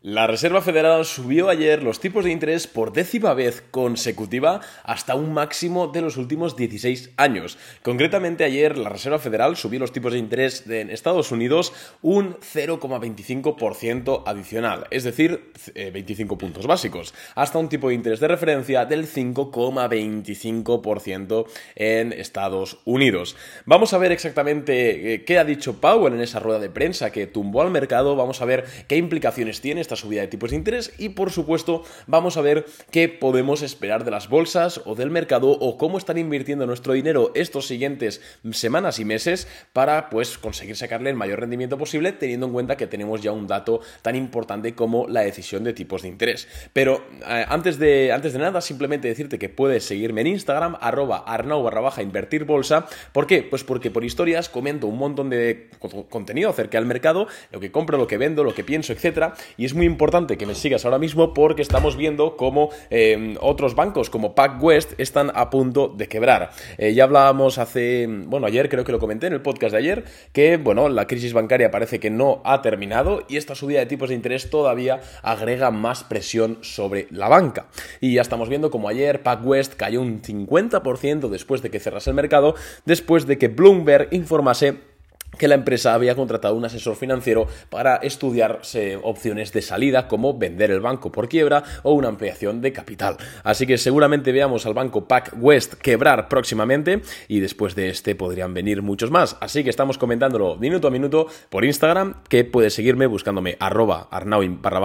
La 0.00 0.28
Reserva 0.28 0.62
Federal 0.62 1.04
subió 1.04 1.48
ayer 1.48 1.82
los 1.82 1.98
tipos 1.98 2.24
de 2.24 2.30
interés 2.30 2.68
por 2.68 2.92
décima 2.92 3.34
vez 3.34 3.64
consecutiva 3.72 4.60
hasta 4.84 5.16
un 5.16 5.32
máximo 5.32 5.88
de 5.88 6.02
los 6.02 6.16
últimos 6.16 6.54
16 6.54 7.10
años. 7.16 7.58
Concretamente 7.82 8.44
ayer 8.44 8.78
la 8.78 8.90
Reserva 8.90 9.18
Federal 9.18 9.56
subió 9.56 9.80
los 9.80 9.90
tipos 9.90 10.12
de 10.12 10.20
interés 10.20 10.64
en 10.68 10.90
Estados 10.90 11.32
Unidos 11.32 11.72
un 12.00 12.36
0,25% 12.36 14.22
adicional, 14.24 14.86
es 14.92 15.02
decir, 15.02 15.50
25 15.74 16.32
eh, 16.32 16.38
puntos 16.38 16.68
básicos, 16.68 17.12
hasta 17.34 17.58
un 17.58 17.68
tipo 17.68 17.88
de 17.88 17.96
interés 17.96 18.20
de 18.20 18.28
referencia 18.28 18.84
del 18.84 19.08
5,25% 19.08 21.46
en 21.74 22.12
Estados 22.12 22.78
Unidos. 22.84 23.34
Vamos 23.66 23.92
a 23.94 23.98
ver 23.98 24.12
exactamente 24.12 25.14
eh, 25.14 25.24
qué 25.24 25.40
ha 25.40 25.44
dicho 25.44 25.80
Powell 25.80 26.14
en 26.14 26.20
esa 26.20 26.38
rueda 26.38 26.60
de 26.60 26.70
prensa 26.70 27.10
que 27.10 27.26
tumbó 27.26 27.62
al 27.62 27.72
mercado, 27.72 28.14
vamos 28.14 28.40
a 28.42 28.44
ver 28.44 28.64
qué 28.86 28.96
implicaciones 28.96 29.60
tiene 29.60 29.87
esta 29.88 29.96
subida 29.96 30.20
de 30.20 30.28
tipos 30.28 30.50
de 30.50 30.56
interés 30.56 30.92
y 30.98 31.08
por 31.10 31.30
supuesto 31.30 31.82
vamos 32.06 32.36
a 32.36 32.42
ver 32.42 32.66
qué 32.90 33.08
podemos 33.08 33.62
esperar 33.62 34.04
de 34.04 34.10
las 34.10 34.28
bolsas 34.28 34.82
o 34.84 34.94
del 34.94 35.10
mercado 35.10 35.48
o 35.48 35.78
cómo 35.78 35.96
están 35.96 36.18
invirtiendo 36.18 36.66
nuestro 36.66 36.92
dinero 36.92 37.32
estos 37.34 37.66
siguientes 37.66 38.20
semanas 38.52 38.98
y 38.98 39.06
meses 39.06 39.48
para 39.72 40.10
pues 40.10 40.36
conseguir 40.36 40.76
sacarle 40.76 41.08
el 41.08 41.16
mayor 41.16 41.40
rendimiento 41.40 41.78
posible 41.78 42.12
teniendo 42.12 42.46
en 42.46 42.52
cuenta 42.52 42.76
que 42.76 42.86
tenemos 42.86 43.22
ya 43.22 43.32
un 43.32 43.46
dato 43.46 43.80
tan 44.02 44.14
importante 44.14 44.74
como 44.74 45.08
la 45.08 45.22
decisión 45.22 45.64
de 45.64 45.72
tipos 45.72 46.02
de 46.02 46.08
interés. 46.08 46.48
Pero 46.74 47.02
eh, 47.26 47.46
antes, 47.48 47.78
de, 47.78 48.12
antes 48.12 48.34
de 48.34 48.40
nada 48.40 48.60
simplemente 48.60 49.08
decirte 49.08 49.38
que 49.38 49.48
puedes 49.48 49.84
seguirme 49.84 50.20
en 50.20 50.26
Instagram 50.26 50.76
arroba 50.82 51.24
arnau 51.26 51.62
barra 51.62 51.80
baja 51.80 52.02
invertir 52.02 52.44
bolsa. 52.44 52.86
¿Por 53.12 53.26
qué? 53.26 53.42
Pues 53.42 53.64
porque 53.64 53.90
por 53.90 54.04
historias 54.04 54.50
comento 54.50 54.86
un 54.86 54.98
montón 54.98 55.30
de 55.30 55.70
contenido 56.10 56.50
acerca 56.50 56.76
del 56.76 56.86
mercado, 56.86 57.26
lo 57.52 57.60
que 57.60 57.72
compro, 57.72 57.96
lo 57.96 58.06
que 58.06 58.18
vendo, 58.18 58.44
lo 58.44 58.54
que 58.54 58.64
pienso, 58.64 58.92
etcétera, 58.92 59.32
y 59.56 59.64
es 59.64 59.72
muy 59.78 59.86
importante 59.86 60.36
que 60.36 60.44
me 60.44 60.56
sigas 60.56 60.84
ahora 60.84 60.98
mismo 60.98 61.32
porque 61.32 61.62
estamos 61.62 61.96
viendo 61.96 62.36
cómo 62.36 62.70
em, 62.90 63.36
otros 63.40 63.76
bancos 63.76 64.10
como 64.10 64.34
PacWest 64.34 64.98
están 64.98 65.30
a 65.36 65.50
punto 65.50 65.86
de 65.88 66.08
quebrar. 66.08 66.50
Eh, 66.78 66.94
ya 66.94 67.04
hablábamos 67.04 67.58
hace, 67.58 68.08
bueno, 68.08 68.48
ayer 68.48 68.68
creo 68.68 68.84
que 68.84 68.90
lo 68.90 68.98
comenté 68.98 69.28
en 69.28 69.34
el 69.34 69.40
podcast 69.40 69.72
de 69.72 69.78
ayer, 69.78 70.04
que, 70.32 70.56
bueno, 70.56 70.88
la 70.88 71.06
crisis 71.06 71.32
bancaria 71.32 71.70
parece 71.70 72.00
que 72.00 72.10
no 72.10 72.42
ha 72.44 72.60
terminado 72.60 73.22
y 73.28 73.36
esta 73.36 73.54
subida 73.54 73.78
de 73.78 73.86
tipos 73.86 74.08
de 74.08 74.16
interés 74.16 74.50
todavía 74.50 75.00
agrega 75.22 75.70
más 75.70 76.02
presión 76.02 76.58
sobre 76.62 77.06
la 77.10 77.28
banca. 77.28 77.68
Y 78.00 78.14
ya 78.14 78.22
estamos 78.22 78.48
viendo 78.48 78.72
como 78.72 78.88
ayer 78.88 79.22
PacWest 79.22 79.74
cayó 79.74 80.02
un 80.02 80.22
50% 80.22 81.28
después 81.28 81.62
de 81.62 81.70
que 81.70 81.78
cerrase 81.78 82.10
el 82.10 82.16
mercado, 82.16 82.56
después 82.84 83.26
de 83.26 83.38
que 83.38 83.46
Bloomberg 83.46 84.08
informase 84.10 84.97
que 85.36 85.48
la 85.48 85.54
empresa 85.54 85.94
había 85.94 86.14
contratado 86.14 86.54
un 86.54 86.64
asesor 86.64 86.96
financiero 86.96 87.46
para 87.70 87.96
estudiar 87.96 88.60
opciones 89.02 89.52
de 89.52 89.62
salida 89.62 90.08
como 90.08 90.36
vender 90.36 90.70
el 90.70 90.80
banco 90.80 91.12
por 91.12 91.28
quiebra 91.28 91.62
o 91.82 91.92
una 91.92 92.08
ampliación 92.08 92.60
de 92.60 92.72
capital. 92.72 93.16
Así 93.44 93.66
que 93.66 93.78
seguramente 93.78 94.32
veamos 94.32 94.66
al 94.66 94.74
banco 94.74 95.06
PacWest 95.06 95.74
quebrar 95.74 96.28
próximamente 96.28 97.02
y 97.28 97.40
después 97.40 97.74
de 97.74 97.90
este 97.90 98.14
podrían 98.14 98.54
venir 98.54 98.82
muchos 98.82 99.10
más. 99.10 99.36
Así 99.40 99.64
que 99.64 99.70
estamos 99.70 99.98
comentándolo 99.98 100.56
minuto 100.56 100.88
a 100.88 100.90
minuto 100.90 101.26
por 101.50 101.64
Instagram 101.64 102.22
que 102.28 102.44
puedes 102.44 102.74
seguirme 102.74 103.06
buscándome 103.06 103.56
arroba 103.60 104.08
arnau 104.10 104.42
barra 104.60 104.78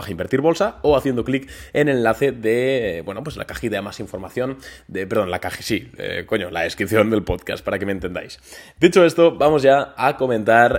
o 0.81 0.97
haciendo 0.97 1.23
clic 1.23 1.49
en 1.73 1.87
el 1.87 1.97
enlace 1.97 2.31
de, 2.31 3.01
bueno, 3.05 3.23
pues 3.23 3.37
la 3.37 3.45
cajita 3.45 3.77
de 3.77 3.81
más 3.81 3.99
información, 3.99 4.57
de, 4.87 5.07
perdón, 5.07 5.31
la 5.31 5.39
caja, 5.39 5.61
sí, 5.61 5.91
eh, 5.97 6.25
coño, 6.25 6.49
la 6.49 6.61
descripción 6.61 7.09
del 7.09 7.23
podcast 7.23 7.63
para 7.63 7.79
que 7.79 7.85
me 7.85 7.91
entendáis. 7.91 8.39
Dicho 8.79 9.05
esto, 9.05 9.35
vamos 9.35 9.61
ya 9.61 9.93
a 9.95 10.17
comentar 10.17 10.32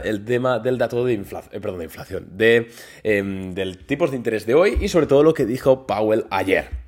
el 0.05 0.25
tema 0.25 0.59
del 0.59 0.79
dato 0.79 1.05
de, 1.05 1.15
inflación, 1.15 1.55
eh, 1.55 1.61
perdón, 1.61 1.79
de 1.79 1.85
inflación, 1.85 2.29
de, 2.33 2.69
em, 3.03 3.53
del 3.55 3.87
tipos 3.87 4.11
de 4.11 4.17
interés 4.17 4.47
de 4.47 4.55
hoy 4.55 4.79
y 4.81 4.89
sobre 4.89 5.07
todo 5.07 5.23
lo 5.23 5.35
que 5.35 5.47
dijo 5.47 5.87
Powell 5.87 6.27
ayer. 6.31 6.84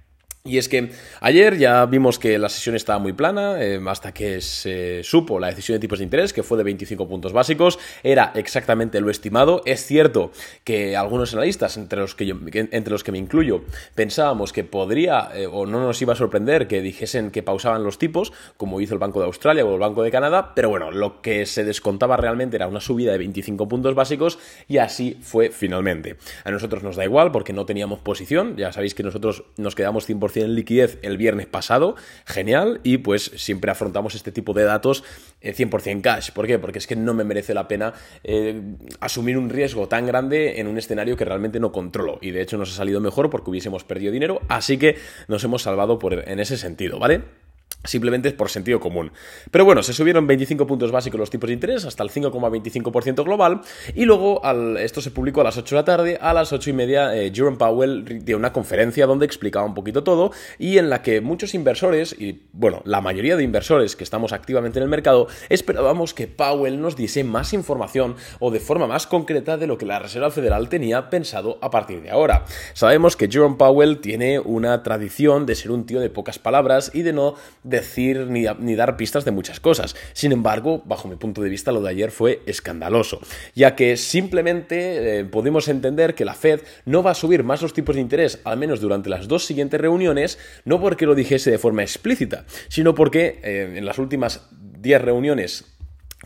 Y 0.47 0.59
es 0.59 0.69
que 0.69 0.91
ayer 1.21 1.59
ya 1.59 1.85
vimos 1.87 2.19
que 2.19 2.39
la 2.39 2.49
sesión 2.49 2.77
estaba 2.77 2.99
muy 2.99 3.13
plana, 3.13 3.63
eh, 3.63 3.81
hasta 3.87 4.13
que 4.13 4.41
se 4.41 5.03
supo 5.03 5.39
la 5.39 5.49
decisión 5.49 5.77
de 5.77 5.81
tipos 5.81 5.99
de 5.99 6.05
interés, 6.05 6.33
que 6.33 6.43
fue 6.43 6.59
de 6.59 6.65
25 6.65 7.09
puntos 7.09 7.33
básicos, 7.33 7.79
era 8.03 8.33
exactamente 8.35 9.01
lo 9.01 9.11
estimado. 9.11 9.63
Es 9.65 9.85
cierto 9.85 10.31
que 10.65 10.97
algunos 10.97 11.33
analistas, 11.35 11.77
entre 11.77 12.01
los 12.01 12.15
que, 12.15 12.27
yo, 12.27 12.37
entre 12.53 12.93
los 12.93 13.05
que 13.05 13.13
me 13.13 13.19
incluyo, 13.19 13.63
pensábamos 13.95 14.53
que 14.53 14.65
podría 14.65 15.31
eh, 15.35 15.47
o 15.47 15.67
no 15.67 15.81
nos 15.83 16.01
iba 16.03 16.13
a 16.13 16.17
sorprender 16.17 16.69
que 16.69 16.81
dijesen 16.81 17.31
que 17.31 17.43
pausaban 17.43 17.83
los 17.83 17.99
tipos, 17.99 18.33
como 18.57 18.81
hizo 18.81 18.95
el 18.95 19.01
Banco 19.01 19.21
de 19.21 19.27
Australia 19.27 19.65
o 19.65 19.75
el 19.75 19.81
Banco 19.81 20.03
de 20.03 20.11
Canadá, 20.11 20.53
pero 20.55 20.69
bueno, 20.69 20.91
lo 20.91 21.21
que 21.23 21.47
se 21.47 21.65
descontaba 21.65 22.17
realmente 22.17 22.57
era 22.57 22.69
una 22.69 22.81
subida 22.81 23.13
de 23.13 23.19
25 23.19 23.69
puntos 23.69 23.95
básicos 23.95 24.39
y 24.69 24.79
así 24.79 25.19
fue 25.23 25.51
finalmente. 25.51 26.17
A 26.45 26.51
nosotros 26.51 26.83
nos 26.83 26.97
da 26.97 27.05
igual 27.05 27.33
porque 27.33 27.53
no 27.53 27.67
teníamos 27.67 28.01
posición, 28.01 28.57
ya 28.57 28.73
sabéis 28.73 28.95
que 28.95 29.03
nosotros 29.03 29.45
nos 29.57 29.75
quedamos 29.75 30.09
100% 30.09 30.36
en 30.43 30.55
liquidez 30.55 30.99
el 31.03 31.17
viernes 31.17 31.47
pasado, 31.47 31.97
genial, 32.25 32.81
y 32.83 32.99
pues 32.99 33.33
siempre 33.37 33.71
afrontamos 33.71 34.15
este 34.15 34.33
tipo 34.33 34.53
de 34.53 34.65
datos 34.65 35.05
100% 35.43 35.87
eh, 35.87 36.01
cash. 36.03 36.31
¿Por 36.33 36.47
qué? 36.47 36.59
Porque 36.59 36.79
es 36.79 36.87
que 36.87 36.97
no 36.97 37.15
me 37.15 37.25
merece 37.25 37.55
la 37.55 37.69
pena 37.69 37.95
eh, 38.25 38.61
asumir 39.01 39.39
un 39.39 39.51
riesgo 39.51 39.89
tan 39.89 40.07
grande 40.07 40.61
en 40.61 40.67
un 40.67 40.79
escenario 40.79 41.17
que 41.17 41.25
realmente 41.25 41.61
no 41.61 41.73
controlo. 41.73 42.19
Y 42.21 42.31
de 42.31 42.43
hecho 42.43 42.59
nos 42.59 42.73
ha 42.73 42.77
salido 42.77 43.01
mejor 43.01 43.31
porque 43.31 43.51
hubiésemos 43.51 43.85
perdido 43.85 44.13
dinero, 44.13 44.41
así 44.49 44.79
que 44.79 44.97
nos 45.29 45.45
hemos 45.45 45.63
salvado 45.63 45.99
por, 45.99 46.29
en 46.29 46.41
ese 46.41 46.57
sentido, 46.57 46.99
¿vale? 46.99 47.46
Simplemente 47.87 48.31
por 48.33 48.51
sentido 48.51 48.81
común. 48.81 49.13
Pero 49.51 49.65
bueno, 49.65 49.83
se 49.83 49.93
subieron 49.93 50.27
25 50.27 50.67
puntos 50.67 50.93
básicos 50.93 51.19
los 51.19 51.31
tipos 51.31 51.49
de 51.49 51.55
interés 51.55 51.85
hasta 51.85 52.03
el 52.03 52.11
5,25% 52.11 53.25
global. 53.25 53.61
Y 53.95 54.05
luego, 54.05 54.43
esto 54.79 55.01
se 55.01 55.11
publicó 55.11 55.41
a 55.41 55.45
las 55.45 55.57
8 55.57 55.75
de 55.75 55.81
la 55.81 55.85
tarde. 55.85 56.19
A 56.21 56.33
las 56.33 56.53
8 56.53 56.71
y 56.71 56.73
media, 56.73 57.17
eh, 57.17 57.33
Jerome 57.35 57.57
Powell 57.57 58.25
dio 58.25 58.37
una 58.37 58.53
conferencia 58.53 59.07
donde 59.07 59.27
explicaba 59.27 59.65
un 59.65 59.75
poquito 59.75 60.05
todo. 60.05 60.33
Y 60.59 60.79
en 60.79 60.91
la 60.91 61.03
que 61.03 61.21
muchos 61.21 61.55
inversores, 61.55 62.15
y 62.19 62.43
bueno, 62.53 62.83
la 62.85 63.01
mayoría 63.01 63.37
de 63.37 63.43
inversores 63.43 63.97
que 63.97 64.05
estamos 64.05 64.33
activamente 64.33 64.79
en 64.79 64.85
el 64.85 64.89
mercado, 64.89 65.29
esperábamos 65.49 66.15
que 66.15 66.27
Powell 66.27 66.81
nos 66.81 66.97
diese 66.97 67.25
más 67.25 67.53
información 67.53 68.17
o 68.41 68.51
de 68.51 68.61
forma 68.61 68.87
más 68.87 69.07
concreta 69.07 69.57
de 69.57 69.67
lo 69.67 69.79
que 69.79 69.87
la 69.87 69.99
Reserva 69.99 70.31
Federal 70.31 70.69
tenía 70.69 71.11
pensado 71.11 71.59
a 71.63 71.71
partir 71.71 72.03
de 72.03 72.11
ahora. 72.11 72.45
Sabemos 72.75 73.17
que 73.17 73.29
Jerome 73.29 73.57
Powell 73.57 73.99
tiene 74.01 74.39
una 74.39 74.83
tradición 74.83 75.47
de 75.47 75.55
ser 75.55 75.71
un 75.71 75.87
tío 75.87 76.01
de 76.01 76.11
pocas 76.11 76.39
palabras 76.39 76.91
y 76.95 77.03
de 77.03 77.13
no 77.13 77.35
decir 77.77 78.27
ni, 78.29 78.75
dar 78.75 78.97
pistas 78.97 79.25
de 79.25 79.31
muchas 79.31 79.61
cosas. 79.61 79.97
Sin 80.13 80.33
embargo, 80.33 80.83
bajo 80.85 81.09
mi 81.09 81.17
punto 81.17 81.43
de 81.43 81.49
vista, 81.49 81.73
lo 81.73 81.83
de 81.83 81.91
ayer 81.91 82.11
fue 82.11 82.43
escandaloso, 82.47 83.21
ya 83.55 83.75
que 83.75 83.97
simplemente 83.97 85.21
eh, 85.21 85.25
podemos 85.25 85.69
entender 85.69 86.15
que 86.15 86.25
la 86.25 86.35
Fed 86.35 86.61
no 86.85 87.03
va 87.03 87.13
a 87.13 87.15
subir 87.15 87.45
más 87.45 87.63
los 87.63 87.73
tipos 87.73 87.95
de 87.95 88.01
interés, 88.01 88.41
al 88.45 88.59
menos 88.59 88.81
durante 88.81 89.09
las 89.09 89.29
dos 89.29 89.45
siguientes 89.45 89.81
reuniones, 89.81 90.39
no 90.65 90.81
porque 90.81 91.07
lo 91.07 91.15
dijese 91.15 91.51
de 91.51 91.59
forma 91.59 91.83
explícita, 91.83 92.45
sino 92.69 92.95
porque 92.95 93.41
eh, 93.43 93.75
en 93.77 93.85
las 93.85 93.99
últimas 93.99 94.49
10 94.81 95.03
reuniones 95.03 95.76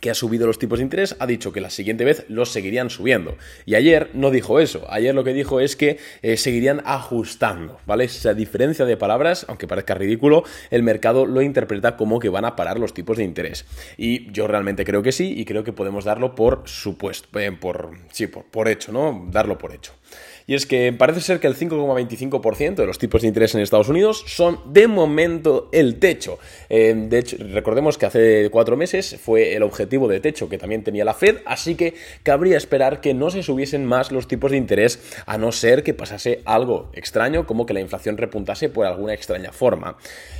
que 0.00 0.10
ha 0.10 0.14
subido 0.14 0.46
los 0.46 0.58
tipos 0.58 0.78
de 0.78 0.84
interés, 0.84 1.16
ha 1.18 1.26
dicho 1.26 1.52
que 1.52 1.60
la 1.60 1.70
siguiente 1.70 2.04
vez 2.04 2.24
los 2.28 2.50
seguirían 2.50 2.90
subiendo. 2.90 3.36
Y 3.66 3.74
ayer 3.74 4.10
no 4.14 4.30
dijo 4.30 4.60
eso. 4.60 4.86
Ayer 4.88 5.14
lo 5.14 5.24
que 5.24 5.32
dijo 5.32 5.60
es 5.60 5.76
que 5.76 5.98
eh, 6.22 6.36
seguirían 6.36 6.82
ajustando, 6.84 7.80
¿vale? 7.86 8.04
Esa 8.04 8.34
diferencia 8.34 8.84
de 8.84 8.96
palabras, 8.96 9.44
aunque 9.48 9.66
parezca 9.66 9.94
ridículo, 9.94 10.44
el 10.70 10.82
mercado 10.82 11.26
lo 11.26 11.42
interpreta 11.42 11.96
como 11.96 12.20
que 12.20 12.28
van 12.28 12.44
a 12.44 12.56
parar 12.56 12.78
los 12.78 12.94
tipos 12.94 13.16
de 13.16 13.24
interés. 13.24 13.66
Y 13.96 14.30
yo 14.32 14.46
realmente 14.46 14.84
creo 14.84 15.02
que 15.02 15.12
sí, 15.12 15.34
y 15.36 15.44
creo 15.44 15.64
que 15.64 15.72
podemos 15.72 16.04
darlo 16.04 16.34
por 16.34 16.62
supuesto, 16.66 17.38
eh, 17.38 17.52
por, 17.52 17.90
sí, 18.12 18.26
por, 18.26 18.44
por 18.44 18.68
hecho, 18.68 18.92
¿no? 18.92 19.26
Darlo 19.30 19.58
por 19.58 19.72
hecho 19.72 19.92
y 20.50 20.54
es 20.54 20.66
que 20.66 20.92
parece 20.92 21.20
ser 21.20 21.38
que 21.38 21.46
el 21.46 21.54
5,25% 21.56 22.74
de 22.74 22.84
los 22.84 22.98
tipos 22.98 23.22
de 23.22 23.28
interés 23.28 23.54
en 23.54 23.60
Estados 23.60 23.88
Unidos 23.88 24.24
son 24.26 24.58
de 24.72 24.88
momento 24.88 25.68
el 25.70 26.00
techo. 26.00 26.40
Eh, 26.68 26.92
de 26.96 27.18
hecho, 27.20 27.36
recordemos 27.38 27.96
que 27.96 28.06
hace 28.06 28.48
cuatro 28.50 28.76
meses 28.76 29.16
fue 29.22 29.54
el 29.54 29.62
objetivo 29.62 29.79
de 29.86 30.20
techo 30.20 30.48
que 30.48 30.58
también 30.58 30.84
tenía 30.84 31.04
la 31.04 31.14
Fed, 31.14 31.38
así 31.46 31.74
que 31.74 31.94
cabría 32.22 32.56
esperar 32.56 33.00
que 33.00 33.14
no 33.14 33.30
se 33.30 33.42
subiesen 33.42 33.84
más 33.84 34.12
los 34.12 34.28
tipos 34.28 34.50
de 34.50 34.56
interés 34.56 35.00
a 35.26 35.38
no 35.38 35.52
ser 35.52 35.82
que 35.82 35.94
pasase 35.94 36.42
algo 36.44 36.90
extraño 36.92 37.46
como 37.46 37.66
que 37.66 37.74
la 37.74 37.80
inflación 37.80 38.16
repuntase 38.16 38.68
por 38.68 38.86
alguna 38.86 39.14
extraña 39.14 39.52
forma. 39.52 39.96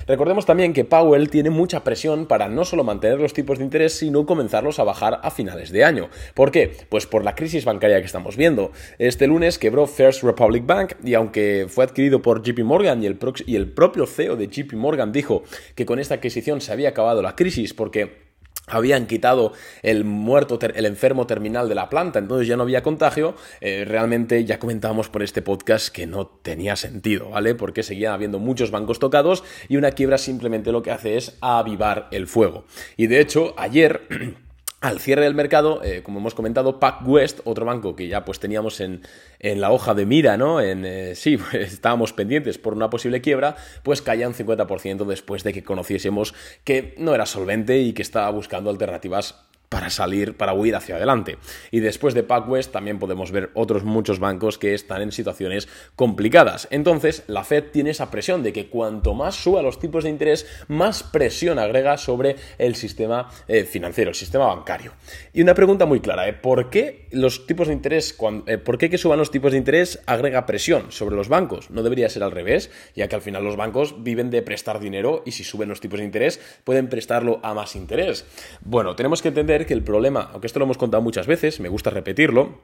Recordemos 0.07 0.47
también 0.47 0.73
que 0.73 0.85
Powell 0.85 1.31
tiene 1.31 1.51
mucha 1.51 1.85
presión 1.85 2.27
para 2.27 2.49
no 2.49 2.65
solo 2.65 2.85
mantener 2.85 3.21
los 3.21 3.33
tipos 3.33 3.59
de 3.59 3.65
interés, 3.65 3.93
sino 3.95 4.27
comenzarlos 4.27 4.79
a 4.79 4.85
bajar 4.85 5.21
a 5.23 5.31
finales 5.31 5.71
de 5.71 5.85
año. 5.85 6.09
¿Por 6.35 6.51
qué? 6.51 6.73
Pues 6.89 7.07
por 7.07 7.25
la 7.25 7.35
crisis 7.35 7.65
bancaria 7.65 8.01
que 8.01 8.07
estamos 8.07 8.37
viendo. 8.37 8.73
Este 8.99 9.27
lunes 9.27 9.59
quebró 9.59 9.87
First 9.87 10.23
Republic 10.23 10.67
Bank 10.67 10.95
y 11.05 11.15
aunque 11.15 11.67
fue 11.69 11.85
adquirido 11.85 12.23
por 12.23 12.43
JP 12.43 12.61
Morgan 12.65 13.03
y 13.03 13.07
el, 13.07 13.19
y 13.47 13.57
el 13.57 13.71
propio 13.73 14.07
CEO 14.07 14.37
de 14.37 14.49
JP 14.49 14.75
Morgan 14.75 15.13
dijo 15.13 15.43
que 15.75 15.87
con 15.87 15.99
esta 15.99 16.15
adquisición 16.17 16.61
se 16.61 16.73
había 16.73 16.89
acabado 16.89 17.23
la 17.23 17.37
crisis 17.37 17.75
porque 17.75 18.30
habían 18.71 19.07
quitado 19.07 19.53
el 19.83 20.05
muerto, 20.05 20.59
el 20.61 20.87
enfermo 20.87 21.27
terminal 21.27 21.69
de 21.69 21.75
la 21.75 21.89
planta, 21.89 22.19
entonces 22.19 22.49
ya 22.49 22.57
no 22.57 22.63
había 22.63 22.83
contagio, 22.83 23.35
eh, 23.61 23.85
realmente 23.87 24.45
ya 24.45 24.59
comentábamos 24.59 25.09
por 25.09 25.23
este 25.23 25.43
podcast 25.43 25.89
que 25.95 26.07
no 26.07 26.27
tenía 26.27 26.77
sentido, 26.77 27.31
¿vale? 27.31 27.55
Porque 27.55 27.83
seguían 27.83 28.13
habiendo 28.13 28.39
muchos 28.39 28.71
bancos 28.71 28.99
tocados 28.99 29.45
y 29.69 29.77
una 29.77 29.93
quiebra 29.93 30.19
simplemente 30.19 30.73
lo 30.73 30.83
que 30.83 30.91
hace 30.91 31.17
es 31.17 31.37
avivar 31.41 32.09
el 32.11 32.27
fuego. 32.27 32.65
Y 32.97 33.07
de 33.07 33.21
hecho, 33.21 33.55
ayer... 33.57 34.03
al 34.81 34.99
cierre 34.99 35.25
del 35.25 35.35
mercado, 35.35 35.83
eh, 35.85 36.03
como 36.03 36.21
hemos 36.21 36.35
comentado, 36.35 36.81
PacWest, 36.81 37.41
otro 37.45 37.67
banco 37.67 37.95
que 37.95 38.09
ya 38.09 38.25
pues 38.25 38.41
teníamos 38.41 38.81
en, 38.81 39.03
la 39.41 39.71
hoja 39.71 39.95
de 39.95 40.07
mira, 40.07 40.37
¿no? 40.37 40.61
En, 40.61 40.85
eh, 40.85 41.15
sí, 41.17 41.37
pues, 41.37 41.73
estábamos 41.73 42.13
pendientes 42.13 42.59
por 42.59 42.73
una 42.75 42.89
posible 42.89 43.21
quiebra, 43.21 43.57
pues 43.83 44.01
caía 44.03 44.27
un 44.27 44.35
50% 44.35 45.05
después 45.05 45.45
de 45.45 45.53
que 45.53 45.63
conociésemos 45.63 46.35
que 46.65 46.95
no 46.99 47.15
era 47.15 47.27
solvente 47.27 47.79
y 47.79 47.93
que 47.93 48.03
estaba 48.03 48.31
buscando 48.31 48.71
alternativas 48.71 49.50
para 49.71 49.89
salir, 49.89 50.37
para 50.37 50.53
huir 50.53 50.75
hacia 50.75 50.97
adelante. 50.97 51.39
Y 51.71 51.79
después 51.79 52.13
de 52.13 52.25
PacWest 52.25 52.73
también 52.73 52.99
podemos 52.99 53.31
ver 53.31 53.51
otros 53.55 53.85
muchos 53.85 54.19
bancos 54.19 54.59
que 54.59 54.75
están 54.75 55.01
en 55.01 55.13
situaciones 55.13 55.69
complicadas. 55.95 56.67
Entonces, 56.73 57.23
la 57.29 57.45
Fed 57.45 57.67
tiene 57.73 57.91
esa 57.91 58.11
presión 58.11 58.43
de 58.43 58.53
que 58.53 58.69
cuanto 58.69 59.15
más 59.15 59.37
suba 59.37 59.63
los 59.63 59.79
tipos 59.79 60.03
de 60.03 60.11
interés, 60.11 60.45
más 60.67 61.05
presión 61.05 61.61
agrega 61.61 61.97
sobre 61.99 62.35
el 62.59 62.75
sistema 62.75 63.31
eh, 63.47 63.63
financiero, 63.65 64.11
el 64.11 64.17
sistema 64.17 64.47
bancario. 64.47 64.93
Y 65.33 65.41
una 65.41 65.55
pregunta 65.55 65.87
muy 65.87 66.01
clara, 66.01 66.29
¿eh? 66.29 66.33
¿por 66.33 66.69
qué 66.69 67.07
los 67.13 67.47
tipos 67.47 67.69
de 67.69 67.75
interés, 67.75 68.19
eh, 68.47 68.59
por 68.59 68.77
qué 68.77 68.91
que 68.91 68.99
suban 68.99 69.21
los 69.21 69.31
tipos 69.31 69.53
de 69.53 69.59
interés 69.59 70.01
agrega 70.07 70.47
presión 70.47 70.91
sobre 70.91 71.15
los 71.15 71.29
bancos? 71.29 71.71
No 71.71 71.85
debería 71.85 72.09
ser 72.09 72.25
al 72.25 72.33
revés, 72.33 72.73
ya 72.97 73.07
que 73.07 73.15
al 73.15 73.23
final 73.23 73.45
los 73.45 73.55
bancos 73.55 74.03
viven 74.03 74.31
de 74.31 74.43
prestar 74.43 74.81
dinero 74.81 75.23
y 75.25 75.31
si 75.31 75.45
suben 75.45 75.69
los 75.69 75.81
tipos 75.81 76.01
de 76.01 76.07
interés 76.07 76.41
pueden 76.65 76.89
prestarlo 76.89 77.39
a 77.45 77.55
más 77.55 77.77
interés. 77.77 78.25
Bueno, 78.63 78.97
tenemos 78.97 79.23
que 79.23 79.29
entender 79.29 79.60
que 79.67 79.75
el 79.75 79.83
problema, 79.83 80.31
aunque 80.33 80.47
esto 80.47 80.59
lo 80.59 80.65
hemos 80.65 80.79
contado 80.79 81.03
muchas 81.03 81.27
veces, 81.27 81.61
me 81.61 81.69
gusta 81.69 81.91
repetirlo, 81.91 82.59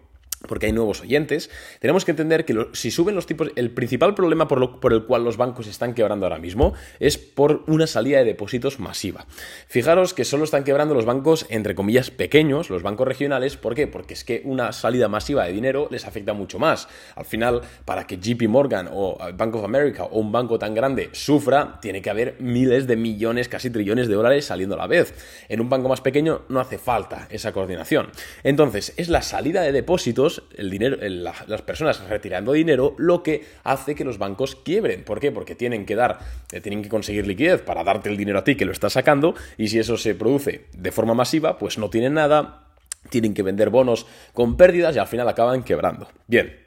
porque 0.47 0.67
hay 0.67 0.73
nuevos 0.73 1.01
oyentes, 1.01 1.51
tenemos 1.81 2.05
que 2.05 2.11
entender 2.11 2.45
que 2.45 2.69
si 2.73 2.91
suben 2.91 3.15
los 3.15 3.27
tipos, 3.27 3.49
el 3.57 3.71
principal 3.71 4.15
problema 4.15 4.49
por, 4.49 4.81
por, 4.81 4.93
el 4.93 5.05
cual 5.05 5.25
los 5.25 5.37
bancos 5.37 5.67
están 5.67 5.95
quebrando 5.95 6.27
ahora 6.27 6.39
mismo 6.39 6.75
es 7.01 7.19
por 7.19 7.65
una 7.67 7.87
salida 7.87 8.19
de 8.19 8.25
depósitos 8.25 8.79
masiva. 8.79 9.27
Fijaros 9.67 10.15
que 10.15 10.25
solo 10.25 10.45
están 10.45 10.65
quebrando 10.65 10.95
los 10.95 11.05
bancos, 11.05 11.47
entre 11.49 11.75
comillas, 11.75 12.11
pequeños, 12.11 12.71
los 12.71 12.83
bancos 12.83 13.09
regionales, 13.09 13.57
¿por 13.57 13.75
qué? 13.75 13.87
Porque 13.87 14.15
es 14.15 14.25
que 14.25 14.43
una 14.45 14.73
salida 14.73 15.09
masiva 15.09 15.45
de 15.45 15.53
dinero 15.53 15.89
les 15.91 16.07
afecta 16.07 16.33
mucho 16.33 16.59
más. 16.59 16.89
Al 17.15 17.25
final, 17.25 17.63
para 17.85 18.07
que 18.07 18.19
JP 18.19 18.49
Morgan 18.49 18.89
o 18.93 19.19
Bank 19.35 19.55
of 19.55 19.65
America 19.65 20.05
o 20.05 20.21
un 20.21 20.33
banco 20.33 20.59
tan 20.59 20.75
grande 20.75 21.11
sufra, 21.13 21.79
tiene 21.81 22.03
que 22.03 22.11
haber 22.11 22.37
miles 22.41 22.87
de 22.87 22.97
millones, 22.97 23.49
casi 23.49 23.71
trillones 23.71 24.09
de 24.09 24.15
dólares 24.15 24.45
saliendo 24.45 24.75
a 24.75 24.79
la 24.79 24.87
vez. 24.87 25.15
En 25.49 25.61
un 25.61 25.69
banco 25.69 25.89
más 25.89 26.01
pequeño 26.01 26.43
no 26.49 26.61
hace 26.61 26.79
falta 26.79 27.27
esa 27.31 27.53
coordinación. 27.53 28.11
Entonces, 28.43 28.93
es 28.97 29.09
la 29.09 29.23
salida 29.23 29.63
de 29.63 29.73
depósitos 29.73 30.26
el 30.57 30.71
dinero, 30.71 30.97
las 31.01 31.63
personas 31.63 32.01
retirando 32.09 32.53
dinero, 32.53 32.95
lo 32.99 33.23
que 33.23 33.45
hace 33.65 33.95
que 33.95 34.05
los 34.05 34.19
bancos 34.19 34.57
quiebren. 34.57 35.05
¿Por 35.05 35.21
qué? 35.21 35.33
Porque 35.33 35.55
tienen 35.55 35.87
que 35.87 35.95
dar, 35.95 36.19
eh, 36.53 36.61
tienen 36.61 36.83
que 36.83 36.89
conseguir 36.89 37.27
liquidez 37.27 37.63
para 37.63 37.85
darte 37.85 38.09
el 38.09 38.17
dinero 38.17 38.39
a 38.39 38.45
ti 38.45 38.57
que 38.57 38.65
lo 38.65 38.73
estás 38.73 38.95
sacando, 38.95 39.35
y 39.57 39.69
si 39.69 39.79
eso 39.79 39.97
se 39.97 40.15
produce 40.15 40.67
de 40.73 40.93
forma 40.93 41.15
masiva, 41.15 41.59
pues 41.59 41.79
no 41.79 41.91
tienen 41.91 42.15
nada, 42.15 42.67
tienen 43.11 43.35
que 43.35 43.43
vender 43.43 43.71
bonos 43.71 44.07
con 44.33 44.57
pérdidas 44.57 44.97
y 44.97 44.99
al 44.99 45.07
final 45.07 45.29
acaban 45.29 45.63
quebrando. 45.63 46.09
Bien. 46.27 46.66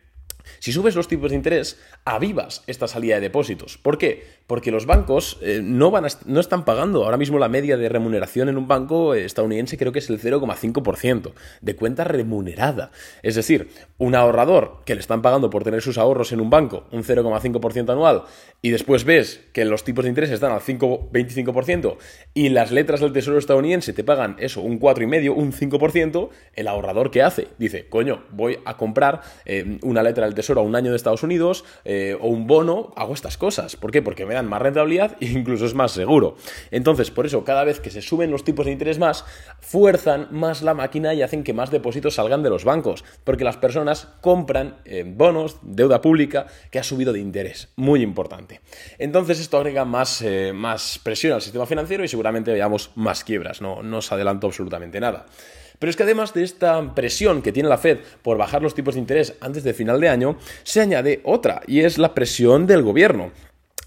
Si 0.60 0.72
subes 0.72 0.96
los 0.96 1.08
tipos 1.08 1.30
de 1.30 1.38
interés, 1.38 1.80
avivas 2.06 2.64
esta 2.68 2.88
salida 2.88 3.16
de 3.16 3.22
depósitos. 3.22 3.78
¿Por 3.78 3.98
qué? 3.98 4.40
Porque 4.48 4.72
los 4.72 4.86
bancos 4.86 5.38
eh, 5.42 5.62
no, 5.64 5.92
van 5.92 6.08
no 6.26 6.40
están 6.40 6.66
pagando. 6.66 7.04
Ahora 7.04 7.18
mismo 7.18 7.38
la 7.38 7.50
media 7.50 7.78
de 7.78 7.90
remuneración 7.90 8.50
en 8.50 8.58
un 8.58 8.68
banco 8.68 9.14
estadounidense 9.14 9.78
creo 9.78 9.92
que 9.92 10.00
es 10.00 10.10
el 10.10 10.20
0,5% 10.20 11.34
de 11.62 11.76
cuenta 11.76 12.04
remunerada. 12.04 12.92
Es 13.22 13.36
decir, 13.36 13.70
un 13.98 14.16
ahorrador 14.16 14.82
que 14.86 14.96
le 14.96 15.02
están 15.02 15.22
pagando 15.22 15.50
por 15.50 15.64
tener 15.64 15.82
sus 15.82 15.98
ahorros 15.98 16.32
en 16.32 16.42
un 16.42 16.50
banco 16.50 16.80
un 16.92 17.04
0,5% 17.04 17.92
anual 17.92 18.24
y 18.62 18.72
después 18.72 19.04
ves 19.04 19.42
que 19.54 19.66
los 19.66 19.84
tipos 19.84 20.04
de 20.04 20.10
interés 20.10 20.32
están 20.32 20.52
al 20.52 20.62
5, 20.62 21.10
25% 21.12 21.98
y 22.34 22.50
las 22.50 22.72
letras 22.72 23.00
del 23.00 23.14
Tesoro 23.14 23.38
estadounidense 23.38 23.94
te 23.94 24.04
pagan 24.04 24.36
eso, 24.40 24.62
un 24.62 24.80
4,5%, 24.80 25.34
un 25.36 25.54
5%, 25.54 26.30
el 26.56 26.68
ahorrador 26.68 27.12
que 27.12 27.24
hace 27.24 27.48
dice, 27.58 27.88
coño, 27.88 28.24
voy 28.32 28.60
a 28.66 28.78
comprar 28.78 29.22
eh, 29.46 29.80
una 29.82 30.04
letra 30.04 30.26
del 30.26 30.36
Tesoro 30.40 30.62
a 30.62 30.64
un 30.64 30.74
año 30.78 30.92
de 30.92 30.96
Estados 30.96 31.22
Unidos 31.22 31.66
eh, 31.84 32.18
o 32.22 32.30
un 32.30 32.48
bono, 32.48 32.94
hago 32.96 33.14
estas 33.14 33.38
cosas. 33.38 33.76
¿Por 33.76 33.92
qué? 33.92 34.02
Porque 34.02 34.26
me 34.26 34.40
más 34.42 34.62
rentabilidad 34.62 35.18
e 35.20 35.26
incluso 35.26 35.66
es 35.66 35.74
más 35.74 35.92
seguro. 35.92 36.38
Entonces, 36.72 37.12
por 37.12 37.26
eso, 37.26 37.44
cada 37.44 37.66
vez 37.66 37.82
que 37.82 37.92
se 37.92 38.02
suben 38.02 38.32
los 38.32 38.46
tipos 38.46 38.66
de 38.66 38.72
interés 38.72 39.00
más, 39.00 39.26
fuerzan 39.60 40.30
más 40.32 40.62
la 40.62 40.74
máquina 40.74 41.14
y 41.14 41.24
hacen 41.24 41.44
que 41.44 41.52
más 41.52 41.72
depósitos 41.72 42.16
salgan 42.16 42.42
de 42.42 42.50
los 42.50 42.64
bancos, 42.64 43.04
porque 43.26 43.44
las 43.44 43.58
personas 43.58 44.08
compran 44.22 44.78
eh, 44.86 45.04
bonos, 45.06 45.58
deuda 45.62 46.00
pública, 46.00 46.48
que 46.72 46.80
ha 46.80 46.84
subido 46.84 47.12
de 47.12 47.20
interés. 47.20 47.68
Muy 47.76 48.02
importante. 48.02 48.62
Entonces, 48.98 49.42
esto 49.42 49.58
agrega 49.58 49.84
más, 49.84 50.22
eh, 50.22 50.54
más 50.54 51.02
presión 51.04 51.34
al 51.34 51.42
sistema 51.42 51.66
financiero 51.66 52.06
y 52.06 52.08
seguramente 52.08 52.54
veamos 52.54 52.92
más 52.96 53.26
quiebras. 53.26 53.62
No, 53.62 53.84
no 53.84 53.98
os 53.98 54.10
adelanto 54.10 54.48
absolutamente 54.48 55.02
nada. 55.02 55.26
Pero 55.80 55.90
es 55.90 55.96
que 55.96 56.04
además 56.04 56.34
de 56.34 56.44
esta 56.44 56.94
presión 56.94 57.42
que 57.42 57.54
tiene 57.54 57.70
la 57.70 57.78
Fed 57.78 58.00
por 58.22 58.38
bajar 58.38 58.62
los 58.62 58.76
tipos 58.76 58.96
de 58.96 59.00
interés 59.00 59.34
antes 59.40 59.64
de 59.64 59.74
final 59.74 60.00
de 60.00 60.10
año, 60.10 60.38
se 60.64 60.82
añade 60.82 61.22
otra, 61.24 61.62
y 61.66 61.80
es 61.80 61.98
la 61.98 62.14
presión 62.14 62.68
del 62.68 62.84
gobierno. 62.84 63.32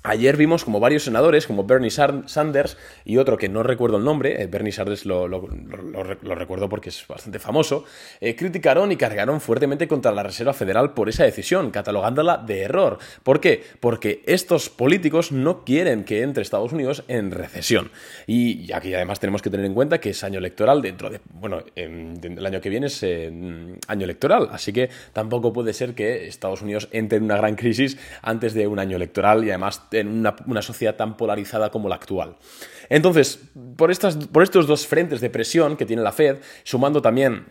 Ayer 0.04 0.36
vimos 0.36 0.64
como 0.64 0.80
varios 0.80 1.04
senadores, 1.04 1.46
como 1.46 1.64
Bernie 1.64 1.90
Sanders 1.90 2.76
y 3.04 3.18
otro 3.18 3.38
que 3.38 3.48
no 3.48 3.62
recuerdo 3.62 3.98
el 3.98 4.04
nombre, 4.04 4.42
eh, 4.42 4.48
Bernie 4.48 4.72
Sanders 4.72 5.06
lo, 5.06 5.28
recuerdo 5.28 6.68
porque 6.68 6.88
es 6.88 7.06
bastante 7.06 7.38
famoso, 7.38 7.84
eh, 8.20 8.34
criticaron 8.34 8.90
y 8.90 8.96
cargaron 8.96 9.40
fuertemente 9.40 9.86
contra 9.86 10.10
la 10.10 10.24
Reserva 10.24 10.54
Federal 10.54 10.92
por 10.92 11.08
esa 11.08 11.22
decisión, 11.22 11.70
catalogándola 11.70 12.38
de 12.38 12.62
error. 12.62 12.98
¿Por 13.22 13.40
qué? 13.40 13.62
Porque 13.78 14.24
estos 14.26 14.68
políticos 14.70 15.30
no 15.30 15.64
quieren 15.64 16.02
que 16.02 16.22
entre 16.22 16.42
Estados 16.42 16.72
Unidos 16.72 17.04
en 17.06 17.30
recesión. 17.30 17.92
Y 18.26 18.72
aquí 18.72 18.92
además 18.94 19.20
tenemos 19.20 19.40
que 19.40 19.50
tener 19.50 19.66
en 19.66 19.74
cuenta 19.74 20.00
que 20.00 20.10
es 20.10 20.24
año 20.24 20.38
electoral 20.40 20.82
dentro 20.82 21.10
de, 21.10 21.20
bueno, 21.32 21.62
el 21.76 22.44
año 22.44 22.60
que 22.60 22.70
viene 22.70 22.86
es 22.86 23.00
eh, 23.04 23.30
año 23.86 24.04
electoral, 24.04 24.48
así 24.50 24.72
que 24.72 24.90
tampoco 25.12 25.52
puede 25.52 25.72
ser 25.72 25.94
que 25.94 26.26
Estados 26.26 26.60
Unidos 26.62 26.88
entre 26.90 27.18
en 27.18 27.24
una 27.24 27.36
gran 27.36 27.54
crisis 27.54 27.96
antes 28.20 28.52
de 28.52 28.66
un 28.66 28.80
año 28.80 28.96
electoral 28.96 29.44
y 29.44 29.50
además 29.50 29.91
en 29.92 30.26
una, 30.46 30.62
sociedad 30.62 30.96
tan 30.96 31.16
polarizada 31.16 31.70
como 31.70 31.88
la 31.88 31.96
actual. 31.96 32.36
Entonces, 32.88 33.40
por, 33.76 33.90
estas, 33.90 34.16
por 34.16 34.42
estos 34.42 34.66
dos 34.66 34.86
frentes 34.86 35.20
de 35.20 35.30
presión 35.30 35.76
que 35.76 35.86
tiene 35.86 36.02
la 36.02 36.12
Fed, 36.12 36.38
sumando 36.64 37.02
también 37.02 37.46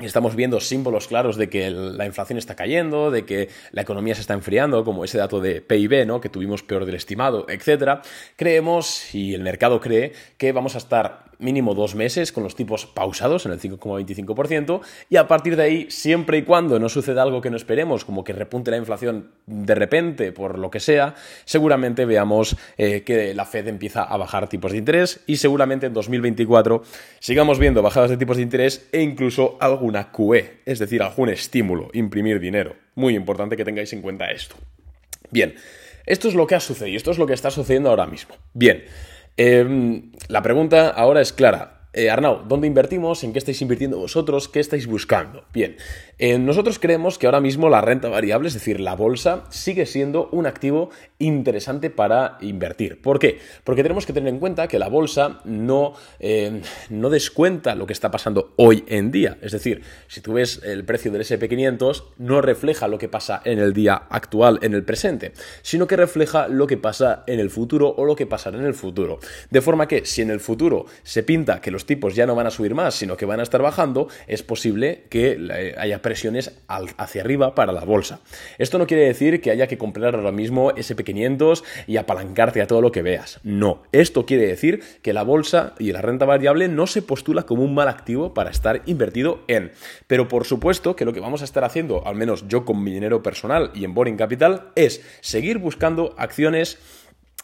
Estamos 0.00 0.34
viendo 0.34 0.58
símbolos 0.58 1.06
claros 1.06 1.36
de 1.36 1.48
que 1.48 1.70
la 1.70 2.04
inflación 2.04 2.36
está 2.36 2.56
cayendo, 2.56 3.12
de 3.12 3.24
que 3.24 3.48
la 3.70 3.82
economía 3.82 4.16
se 4.16 4.22
está 4.22 4.34
enfriando, 4.34 4.84
como 4.84 5.04
ese 5.04 5.18
dato 5.18 5.40
de 5.40 5.60
PIB, 5.60 6.04
¿no? 6.04 6.20
que 6.20 6.28
tuvimos 6.28 6.64
peor 6.64 6.84
del 6.84 6.96
estimado, 6.96 7.46
etc. 7.48 8.00
Creemos, 8.34 9.14
y 9.14 9.34
el 9.34 9.42
mercado 9.42 9.80
cree, 9.80 10.12
que 10.36 10.50
vamos 10.50 10.74
a 10.74 10.78
estar 10.78 11.26
mínimo 11.44 11.74
dos 11.74 11.94
meses 11.94 12.32
con 12.32 12.42
los 12.42 12.56
tipos 12.56 12.86
pausados 12.86 13.46
en 13.46 13.52
el 13.52 13.60
5,25% 13.60 14.80
y 15.10 15.16
a 15.16 15.28
partir 15.28 15.56
de 15.56 15.62
ahí, 15.62 15.86
siempre 15.90 16.38
y 16.38 16.42
cuando 16.42 16.80
no 16.80 16.88
suceda 16.88 17.22
algo 17.22 17.40
que 17.40 17.50
no 17.50 17.56
esperemos, 17.56 18.04
como 18.04 18.24
que 18.24 18.32
repunte 18.32 18.70
la 18.70 18.78
inflación 18.78 19.30
de 19.46 19.74
repente 19.74 20.32
por 20.32 20.58
lo 20.58 20.70
que 20.70 20.80
sea, 20.80 21.14
seguramente 21.44 22.04
veamos 22.06 22.56
eh, 22.78 23.02
que 23.02 23.34
la 23.34 23.44
Fed 23.44 23.68
empieza 23.68 24.02
a 24.02 24.16
bajar 24.16 24.48
tipos 24.48 24.72
de 24.72 24.78
interés 24.78 25.20
y 25.26 25.36
seguramente 25.36 25.86
en 25.86 25.92
2024 25.92 26.82
sigamos 27.20 27.58
viendo 27.58 27.82
bajadas 27.82 28.10
de 28.10 28.16
tipos 28.16 28.38
de 28.38 28.42
interés 28.42 28.88
e 28.90 29.02
incluso 29.02 29.56
alguna 29.60 30.10
QE, 30.10 30.62
es 30.64 30.78
decir, 30.78 31.02
algún 31.02 31.28
estímulo, 31.28 31.90
imprimir 31.92 32.40
dinero. 32.40 32.74
Muy 32.94 33.14
importante 33.14 33.56
que 33.56 33.64
tengáis 33.64 33.92
en 33.92 34.02
cuenta 34.02 34.30
esto. 34.30 34.56
Bien, 35.30 35.54
esto 36.06 36.28
es 36.28 36.34
lo 36.34 36.46
que 36.46 36.54
ha 36.54 36.60
sucedido, 36.60 36.96
esto 36.96 37.10
es 37.10 37.18
lo 37.18 37.26
que 37.26 37.32
está 37.32 37.50
sucediendo 37.50 37.90
ahora 37.90 38.06
mismo. 38.06 38.34
Bien, 38.52 38.84
Em, 39.36 40.12
la 40.28 40.42
pregunta 40.42 40.90
ahora 40.90 41.20
es 41.20 41.32
clara. 41.32 41.88
Eh, 41.92 42.10
Arnau, 42.10 42.44
¿dónde 42.48 42.66
invertimos? 42.66 43.22
¿En 43.22 43.32
qué 43.32 43.38
estáis 43.38 43.62
invirtiendo 43.62 43.98
vosotros? 43.98 44.48
¿Qué 44.48 44.58
estáis 44.58 44.86
buscando? 44.86 45.44
Bien, 45.52 45.76
eh, 46.18 46.38
nosotros 46.38 46.78
creemos 46.78 47.18
que 47.18 47.26
ahora 47.26 47.40
mismo 47.40 47.68
la 47.68 47.80
renta 47.80 48.08
variable, 48.08 48.48
es 48.48 48.54
decir, 48.54 48.80
la 48.80 48.94
bolsa, 48.94 49.44
sigue 49.50 49.86
siendo 49.86 50.28
un 50.30 50.46
activo 50.46 50.90
interesante 51.18 51.90
para 51.90 52.38
invertir. 52.40 53.00
¿Por 53.00 53.18
qué? 53.18 53.38
Porque 53.64 53.82
tenemos 53.82 54.06
que 54.06 54.12
tener 54.12 54.32
en 54.32 54.38
cuenta 54.38 54.68
que 54.68 54.78
la 54.78 54.88
bolsa 54.88 55.40
no, 55.44 55.94
eh, 56.20 56.60
no 56.90 57.10
descuenta 57.10 57.74
lo 57.74 57.86
que 57.86 57.92
está 57.92 58.10
pasando 58.10 58.54
hoy 58.56 58.84
en 58.88 59.10
día. 59.10 59.38
Es 59.42 59.52
decir, 59.52 59.82
si 60.06 60.20
tú 60.20 60.34
ves 60.34 60.60
el 60.64 60.84
precio 60.84 61.10
del 61.10 61.22
SP500, 61.22 62.04
no 62.18 62.40
refleja 62.40 62.88
lo 62.88 62.98
que 62.98 63.08
pasa 63.08 63.42
en 63.44 63.58
el 63.58 63.72
día 63.72 63.94
actual, 64.10 64.58
en 64.62 64.74
el 64.74 64.84
presente, 64.84 65.32
sino 65.62 65.86
que 65.86 65.96
refleja 65.96 66.48
lo 66.48 66.66
que 66.66 66.76
pasa 66.76 67.24
en 67.26 67.40
el 67.40 67.50
futuro 67.50 67.94
o 67.96 68.04
lo 68.04 68.16
que 68.16 68.26
pasará 68.26 68.58
en 68.58 68.64
el 68.64 68.74
futuro. 68.74 69.18
De 69.50 69.60
forma 69.60 69.88
que 69.88 70.04
si 70.04 70.22
en 70.22 70.30
el 70.30 70.40
futuro 70.40 70.86
se 71.02 71.22
pinta 71.22 71.60
que 71.60 71.70
los 71.70 71.86
tipos 71.86 72.14
ya 72.14 72.26
no 72.26 72.34
van 72.34 72.46
a 72.46 72.50
subir 72.50 72.74
más, 72.74 72.94
sino 72.94 73.16
que 73.16 73.26
van 73.26 73.40
a 73.40 73.42
estar 73.42 73.62
bajando, 73.62 74.08
es 74.26 74.42
posible 74.42 75.04
que 75.08 75.74
haya 75.78 76.00
presiones 76.04 76.52
hacia 76.68 77.22
arriba 77.22 77.54
para 77.54 77.72
la 77.72 77.84
bolsa. 77.84 78.20
Esto 78.58 78.78
no 78.78 78.86
quiere 78.86 79.06
decir 79.06 79.40
que 79.40 79.50
haya 79.50 79.66
que 79.66 79.78
comprar 79.78 80.14
ahora 80.14 80.32
mismo 80.32 80.70
SP500 80.72 81.64
y 81.86 81.96
apalancarte 81.96 82.60
a 82.60 82.66
todo 82.66 82.82
lo 82.82 82.92
que 82.92 83.00
veas. 83.00 83.40
No, 83.42 83.82
esto 83.90 84.26
quiere 84.26 84.46
decir 84.46 84.84
que 85.00 85.14
la 85.14 85.22
bolsa 85.22 85.74
y 85.78 85.92
la 85.92 86.02
renta 86.02 86.26
variable 86.26 86.68
no 86.68 86.86
se 86.86 87.00
postula 87.00 87.44
como 87.44 87.64
un 87.64 87.74
mal 87.74 87.88
activo 87.88 88.34
para 88.34 88.50
estar 88.50 88.82
invertido 88.84 89.40
en. 89.48 89.72
Pero 90.06 90.28
por 90.28 90.44
supuesto 90.44 90.94
que 90.94 91.06
lo 91.06 91.14
que 91.14 91.20
vamos 91.20 91.40
a 91.40 91.46
estar 91.46 91.64
haciendo, 91.64 92.06
al 92.06 92.16
menos 92.16 92.46
yo 92.48 92.66
con 92.66 92.84
mi 92.84 92.92
dinero 92.92 93.22
personal 93.22 93.70
y 93.74 93.84
en 93.84 93.94
Boring 93.94 94.18
Capital, 94.18 94.72
es 94.74 95.00
seguir 95.22 95.56
buscando 95.56 96.14
acciones 96.18 96.78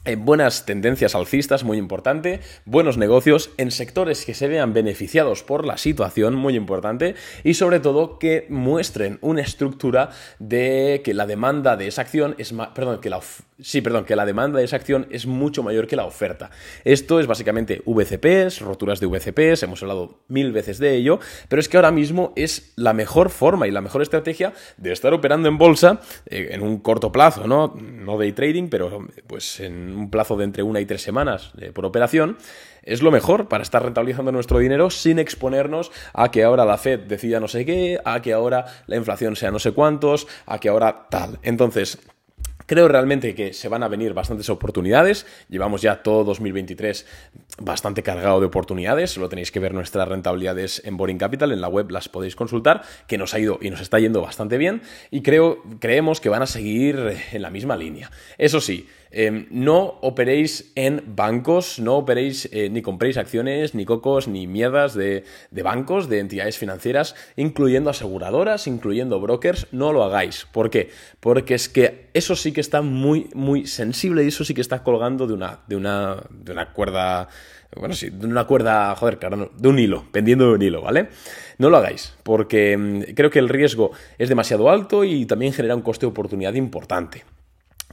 eh, 0.06 0.16
buenas 0.16 0.64
tendencias 0.64 1.14
alcistas, 1.14 1.62
muy 1.62 1.76
importante, 1.76 2.40
buenos 2.64 2.96
negocios 2.96 3.50
en 3.58 3.70
sectores 3.70 4.24
que 4.24 4.32
se 4.32 4.48
vean 4.48 4.72
beneficiados 4.72 5.42
por 5.42 5.66
la 5.66 5.76
situación, 5.76 6.34
muy 6.34 6.56
importante, 6.56 7.16
y 7.44 7.52
sobre 7.52 7.80
todo 7.80 8.18
que 8.18 8.46
muestren 8.48 9.18
una 9.20 9.42
estructura 9.42 10.08
de 10.38 11.02
que 11.04 11.12
la 11.12 11.26
demanda 11.26 11.76
de 11.76 11.86
esa 11.86 12.00
acción 12.00 12.34
es 12.38 12.54
perdón, 12.74 13.02
que 13.02 13.10
la, 13.10 13.20
sí, 13.60 13.82
perdón, 13.82 14.06
que 14.06 14.16
la 14.16 14.24
demanda 14.24 14.58
de 14.58 14.64
esa 14.64 14.76
acción 14.76 15.06
es 15.10 15.26
mucho 15.26 15.62
mayor 15.62 15.86
que 15.86 15.96
la 15.96 16.06
oferta. 16.06 16.50
Esto 16.84 17.20
es 17.20 17.26
básicamente 17.26 17.82
VCPs, 17.84 18.60
roturas 18.60 19.00
de 19.00 19.06
VCPs, 19.06 19.64
hemos 19.64 19.82
hablado 19.82 20.20
mil 20.28 20.50
veces 20.52 20.78
de 20.78 20.96
ello, 20.96 21.20
pero 21.50 21.60
es 21.60 21.68
que 21.68 21.76
ahora 21.76 21.90
mismo 21.90 22.32
es 22.36 22.72
la 22.76 22.94
mejor 22.94 23.28
forma 23.28 23.68
y 23.68 23.70
la 23.70 23.82
mejor 23.82 24.00
estrategia 24.00 24.54
de 24.78 24.92
estar 24.92 25.12
operando 25.12 25.48
en 25.50 25.58
bolsa 25.58 26.00
eh, 26.24 26.48
en 26.52 26.62
un 26.62 26.78
corto 26.78 27.12
plazo, 27.12 27.46
¿no? 27.46 27.76
No 27.78 28.16
day 28.16 28.32
trading, 28.32 28.68
pero 28.68 29.06
pues 29.26 29.60
en 29.60 29.89
un 29.96 30.10
plazo 30.10 30.36
de 30.36 30.44
entre 30.44 30.62
una 30.62 30.80
y 30.80 30.86
tres 30.86 31.02
semanas 31.02 31.52
eh, 31.60 31.72
por 31.72 31.84
operación, 31.84 32.36
es 32.82 33.02
lo 33.02 33.10
mejor 33.10 33.48
para 33.48 33.62
estar 33.62 33.82
rentabilizando 33.82 34.32
nuestro 34.32 34.58
dinero 34.58 34.90
sin 34.90 35.18
exponernos 35.18 35.90
a 36.12 36.30
que 36.30 36.44
ahora 36.44 36.64
la 36.64 36.78
Fed 36.78 37.00
decida 37.00 37.40
no 37.40 37.48
sé 37.48 37.64
qué, 37.64 38.00
a 38.04 38.22
que 38.22 38.32
ahora 38.32 38.64
la 38.86 38.96
inflación 38.96 39.36
sea 39.36 39.50
no 39.50 39.58
sé 39.58 39.72
cuántos, 39.72 40.26
a 40.46 40.58
que 40.58 40.68
ahora 40.68 41.06
tal. 41.10 41.38
Entonces, 41.42 41.98
Creo 42.70 42.86
realmente 42.86 43.34
que 43.34 43.52
se 43.52 43.66
van 43.66 43.82
a 43.82 43.88
venir 43.88 44.14
bastantes 44.14 44.48
oportunidades. 44.48 45.26
Llevamos 45.48 45.82
ya 45.82 46.04
todo 46.04 46.22
2023 46.22 47.04
bastante 47.58 48.04
cargado 48.04 48.38
de 48.38 48.46
oportunidades. 48.46 49.10
Solo 49.10 49.28
tenéis 49.28 49.50
que 49.50 49.58
ver 49.58 49.74
nuestras 49.74 50.06
rentabilidades 50.06 50.80
en 50.84 50.96
Boring 50.96 51.18
Capital. 51.18 51.50
En 51.50 51.60
la 51.60 51.66
web 51.66 51.90
las 51.90 52.08
podéis 52.08 52.36
consultar, 52.36 52.82
que 53.08 53.18
nos 53.18 53.34
ha 53.34 53.40
ido 53.40 53.58
y 53.60 53.70
nos 53.70 53.80
está 53.80 53.98
yendo 53.98 54.22
bastante 54.22 54.56
bien. 54.56 54.82
Y 55.10 55.22
creo, 55.22 55.64
creemos 55.80 56.20
que 56.20 56.28
van 56.28 56.42
a 56.42 56.46
seguir 56.46 57.16
en 57.32 57.42
la 57.42 57.50
misma 57.50 57.76
línea. 57.76 58.12
Eso 58.38 58.60
sí, 58.60 58.86
Em, 59.12 59.46
no 59.50 59.98
operéis 60.02 60.70
en 60.76 61.02
bancos, 61.16 61.80
no 61.80 61.96
operéis 61.96 62.48
eh, 62.52 62.70
ni 62.70 62.80
compréis 62.80 63.16
acciones, 63.16 63.74
ni 63.74 63.84
cocos, 63.84 64.28
ni 64.28 64.46
mierdas 64.46 64.94
de, 64.94 65.24
bancos, 65.50 66.08
de 66.08 66.20
entidades 66.20 66.58
financieras, 66.58 67.16
incluyendo 67.36 67.90
aseguradoras, 67.90 68.68
incluyendo 68.68 69.20
brokers, 69.20 69.66
no 69.72 69.92
lo 69.92 70.04
hagáis. 70.04 70.46
¿Por 70.52 70.70
qué? 70.70 70.90
Porque 71.18 71.54
es 71.54 71.68
que 71.68 72.08
eso 72.14 72.36
sí 72.36 72.52
que 72.52 72.60
está 72.60 72.82
muy, 72.82 73.28
muy 73.34 73.66
sensible 73.66 74.22
y 74.22 74.28
eso 74.28 74.44
sí 74.44 74.54
que 74.54 74.60
está 74.60 74.84
colgando 74.84 75.26
de 75.26 75.34
una, 75.34 75.60
de 75.66 75.76
una, 75.76 76.16
de 76.30 76.52
una 76.52 76.72
cuerda 76.72 77.28
bueno, 77.76 77.94
sí, 77.94 78.10
de 78.10 78.26
una 78.26 78.48
cuerda, 78.48 78.94
joder, 78.96 79.18
claro, 79.18 79.52
de 79.56 79.68
un 79.68 79.78
hilo, 79.78 80.04
pendiendo 80.10 80.48
de 80.48 80.54
un 80.54 80.62
hilo, 80.62 80.82
¿vale? 80.82 81.08
No 81.58 81.70
lo 81.70 81.76
hagáis, 81.76 82.14
porque 82.24 82.76
mm, 82.76 83.14
creo 83.14 83.30
que 83.30 83.38
el 83.38 83.48
riesgo 83.48 83.92
es 84.18 84.28
demasiado 84.28 84.70
alto 84.70 85.04
y 85.04 85.24
también 85.24 85.52
genera 85.52 85.76
un 85.76 85.82
coste 85.82 86.06
de 86.06 86.10
oportunidad 86.10 86.54
importante. 86.54 87.22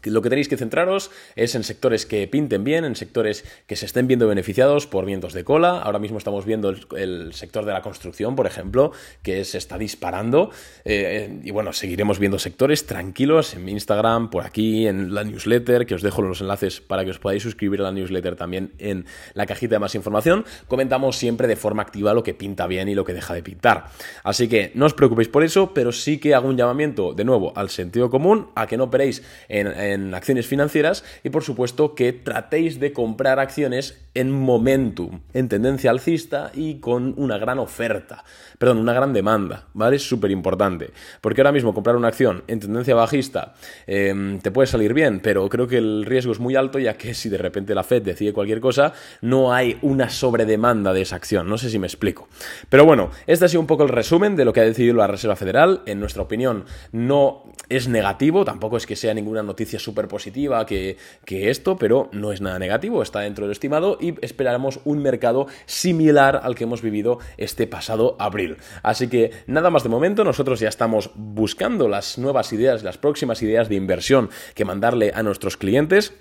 Lo 0.03 0.21
que 0.21 0.29
tenéis 0.29 0.47
que 0.47 0.57
centraros 0.57 1.09
es 1.35 1.55
en 1.55 1.63
sectores 1.63 2.05
que 2.05 2.27
pinten 2.27 2.63
bien, 2.63 2.85
en 2.85 2.95
sectores 2.95 3.43
que 3.65 3.75
se 3.75 3.85
estén 3.85 4.07
viendo 4.07 4.27
beneficiados 4.27 4.85
por 4.85 5.05
vientos 5.05 5.33
de 5.33 5.43
cola. 5.43 5.79
Ahora 5.79 5.97
mismo 5.97 6.17
estamos 6.19 6.45
viendo 6.45 6.69
el, 6.95 7.33
sector 7.33 7.65
de 7.65 7.73
la 7.73 7.81
construcción, 7.81 8.35
por 8.35 8.45
ejemplo, 8.45 8.91
que 9.23 9.43
se 9.43 9.57
está 9.57 9.77
disparando. 9.77 10.51
Eh, 10.85 11.39
y 11.43 11.51
bueno, 11.51 11.73
seguiremos 11.73 12.19
viendo 12.19 12.37
sectores 12.37 12.85
tranquilos 12.85 13.55
en 13.55 13.65
mi 13.65 13.71
Instagram, 13.71 14.29
por 14.29 14.45
aquí, 14.45 14.87
en 14.87 15.13
la 15.13 15.23
newsletter, 15.23 15.85
que 15.85 15.95
os 15.95 16.03
dejo 16.03 16.21
los 16.21 16.41
enlaces 16.41 16.79
para 16.79 17.03
que 17.03 17.11
os 17.11 17.19
podáis 17.19 17.41
suscribir 17.41 17.79
a 17.81 17.85
la 17.85 17.91
newsletter 17.91 18.35
también 18.35 18.73
en 18.77 19.05
la 19.33 19.47
cajita 19.47 19.75
de 19.75 19.79
más 19.79 19.95
información. 19.95 20.45
Comentamos 20.67 21.17
siempre 21.17 21.47
de 21.47 21.55
forma 21.55 21.81
activa 21.81 22.13
lo 22.13 22.23
que 22.23 22.35
pinta 22.35 22.67
bien 22.67 22.87
y 22.87 22.95
lo 22.95 23.03
que 23.03 23.13
deja 23.13 23.33
de 23.33 23.41
pintar. 23.41 23.87
Así 24.23 24.47
que 24.47 24.71
no 24.75 24.85
os 24.85 24.93
preocupéis 24.93 25.27
por 25.27 25.43
eso, 25.43 25.73
pero 25.73 25.91
sí 25.91 26.19
que 26.19 26.35
hago 26.35 26.47
un 26.47 26.57
llamamiento 26.57 27.13
de 27.13 27.25
nuevo 27.25 27.51
al 27.55 27.69
sentido 27.69 28.11
común, 28.11 28.49
a 28.55 28.67
que 28.67 28.77
no 28.77 28.85
operéis 28.85 29.23
en 29.49 29.67
en 29.67 29.86
acciones 30.13 30.47
financieras 30.47 31.03
y 31.23 31.29
por 31.29 31.43
supuesto 31.43 31.95
que 31.95 32.13
tratéis 32.13 32.79
de 32.79 32.93
comprar 32.93 33.39
acciones 33.39 34.07
en 34.13 34.31
momentum, 34.31 35.21
en 35.33 35.47
tendencia 35.47 35.91
alcista 35.91 36.51
y 36.53 36.79
con 36.79 37.13
una 37.17 37.37
gran 37.37 37.59
oferta, 37.59 38.23
perdón, 38.57 38.79
una 38.79 38.93
gran 38.93 39.13
demanda, 39.13 39.65
¿vale? 39.73 39.97
Es 39.97 40.07
súper 40.07 40.31
importante, 40.31 40.91
porque 41.21 41.41
ahora 41.41 41.51
mismo 41.51 41.73
comprar 41.73 41.95
una 41.95 42.07
acción 42.07 42.43
en 42.47 42.59
tendencia 42.59 42.95
bajista 42.95 43.53
em, 43.85 44.39
te 44.39 44.49
puede 44.49 44.67
salir 44.67 44.93
bien, 44.93 45.19
pero 45.19 45.47
creo 45.49 45.67
que 45.67 45.77
el 45.77 46.05
riesgo 46.05 46.31
es 46.31 46.39
muy 46.39 46.55
alto 46.55 46.79
ya 46.79 46.97
que 46.97 47.13
si 47.13 47.29
de 47.29 47.37
repente 47.37 47.75
la 47.75 47.83
Fed 47.83 48.01
decide 48.01 48.33
cualquier 48.33 48.59
cosa, 48.59 48.93
no 49.21 49.53
hay 49.53 49.77
una 49.83 50.09
sobredemanda 50.09 50.93
de 50.93 51.01
esa 51.01 51.15
acción, 51.15 51.47
no 51.47 51.57
sé 51.57 51.69
si 51.69 51.77
me 51.77 51.87
explico. 51.87 52.27
Pero 52.69 52.85
bueno, 52.85 53.11
este 53.27 53.45
ha 53.45 53.47
sido 53.49 53.61
un 53.61 53.67
poco 53.67 53.83
el 53.83 53.89
resumen 53.89 54.35
de 54.35 54.45
lo 54.45 54.53
que 54.53 54.61
ha 54.61 54.63
decidido 54.63 54.95
la 54.95 55.07
Reserva 55.07 55.35
Federal, 55.35 55.81
en 55.85 55.99
nuestra 55.99 56.23
opinión 56.23 56.65
no 56.91 57.43
es 57.69 57.87
negativo, 57.87 58.45
tampoco 58.45 58.77
es 58.77 58.85
que 58.85 58.95
sea 58.95 59.13
ninguna 59.13 59.43
noticia 59.43 59.76
súper 59.79 60.07
positiva 60.07 60.65
que, 60.65 60.97
que 61.25 61.49
esto, 61.49 61.77
pero 61.77 62.09
no 62.11 62.31
es 62.31 62.41
nada 62.41 62.59
negativo, 62.59 63.01
está 63.01 63.21
dentro 63.21 63.45
del 63.45 63.51
estimado 63.51 63.97
y 63.99 64.13
esperaremos 64.21 64.79
un 64.85 64.99
mercado 65.01 65.47
similar 65.65 66.39
al 66.43 66.55
que 66.55 66.63
hemos 66.63 66.81
vivido 66.81 67.19
este 67.37 67.67
pasado 67.67 68.15
abril. 68.19 68.57
Así 68.83 69.07
que 69.07 69.31
nada 69.47 69.69
más 69.69 69.83
de 69.83 69.89
momento, 69.89 70.23
nosotros 70.23 70.59
ya 70.59 70.69
estamos 70.69 71.11
buscando 71.15 71.87
las 71.87 72.17
nuevas 72.17 72.51
ideas, 72.53 72.83
las 72.83 72.97
próximas 72.97 73.41
ideas 73.41 73.69
de 73.69 73.75
inversión 73.75 74.29
que 74.55 74.65
mandarle 74.65 75.11
a 75.13 75.23
nuestros 75.23 75.57
clientes. 75.57 76.13